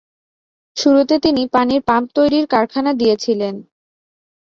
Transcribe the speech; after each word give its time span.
শুরুতে 0.77 1.15
তিনি 1.19 1.41
পানির 1.53 1.81
পাম্প 1.89 2.07
তৈরির 2.17 2.45
কারখানা 2.53 2.91
দিয়েছিলেন। 2.93 3.55